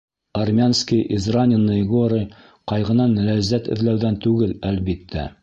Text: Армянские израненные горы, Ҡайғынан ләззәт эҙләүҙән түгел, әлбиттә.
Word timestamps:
Армянские 0.43 1.01
израненные 1.17 1.83
горы, 1.91 2.21
Ҡайғынан 2.73 3.15
ләззәт 3.29 3.71
эҙләүҙән 3.77 4.21
түгел, 4.27 4.59
әлбиттә. 4.73 5.31